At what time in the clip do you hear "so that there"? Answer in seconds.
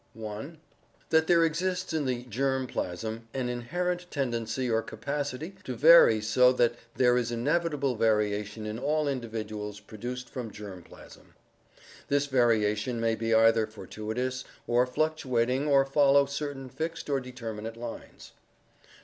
6.21-7.15